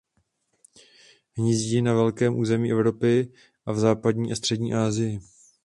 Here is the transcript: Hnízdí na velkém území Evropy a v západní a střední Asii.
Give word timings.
Hnízdí 1.33 1.81
na 1.81 1.93
velkém 1.93 2.37
území 2.39 2.71
Evropy 2.71 3.31
a 3.65 3.71
v 3.71 3.79
západní 3.79 4.31
a 4.31 4.35
střední 4.35 4.73
Asii. 4.73 5.19